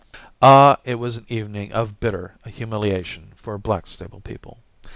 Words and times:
Ah, 0.41 0.77
it 0.83 0.95
was 0.95 1.17
an 1.17 1.27
evening 1.29 1.71
of 1.73 1.99
bitter 1.99 2.35
humiliation 2.43 3.33
for 3.35 3.59
Blackstable 3.59 4.21
people. 4.21 4.63